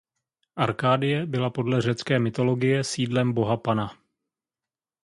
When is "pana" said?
3.57-3.97